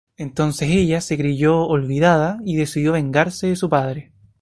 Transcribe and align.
Entonces 0.17 0.71
ella 0.71 0.99
se 0.99 1.15
creyó 1.15 1.57
olvidada 1.59 2.39
y 2.43 2.55
decidió 2.55 2.93
vengarse 2.93 3.45
de 3.45 3.55
su 3.55 3.69
padre. 3.69 4.11